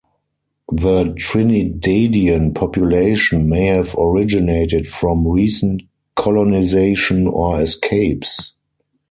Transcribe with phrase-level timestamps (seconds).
[0.71, 5.83] The Trinidadian population may have originated from recent
[6.15, 8.53] colonisation or escapes.